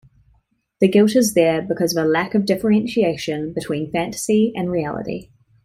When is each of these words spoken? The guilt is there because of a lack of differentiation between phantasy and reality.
The 0.79 0.87
guilt 0.87 1.15
is 1.15 1.35
there 1.35 1.61
because 1.61 1.95
of 1.95 2.03
a 2.03 2.07
lack 2.07 2.33
of 2.33 2.47
differentiation 2.47 3.53
between 3.53 3.91
phantasy 3.91 4.51
and 4.55 4.71
reality. 4.71 5.29